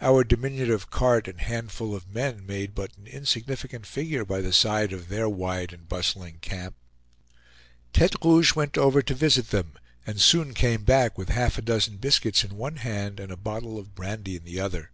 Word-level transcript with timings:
Our 0.00 0.24
diminutive 0.24 0.90
cart 0.90 1.28
and 1.28 1.40
handful 1.40 1.94
of 1.94 2.12
men 2.12 2.44
made 2.44 2.74
but 2.74 2.96
an 2.96 3.06
insignificant 3.06 3.86
figure 3.86 4.24
by 4.24 4.40
the 4.40 4.52
side 4.52 4.92
of 4.92 5.06
their 5.06 5.28
wide 5.28 5.72
and 5.72 5.88
bustling 5.88 6.38
camp. 6.40 6.74
Tete 7.92 8.16
Rouge 8.24 8.56
went 8.56 8.76
over 8.76 9.02
to 9.02 9.14
visit 9.14 9.50
them, 9.50 9.74
and 10.04 10.20
soon 10.20 10.52
came 10.52 10.82
back 10.82 11.16
with 11.16 11.28
half 11.28 11.58
a 11.58 11.62
dozen 11.62 11.98
biscuits 11.98 12.42
in 12.42 12.56
one 12.56 12.78
hand 12.78 13.20
and 13.20 13.30
a 13.30 13.36
bottle 13.36 13.78
of 13.78 13.94
brandy 13.94 14.34
in 14.34 14.42
the 14.42 14.58
other. 14.58 14.90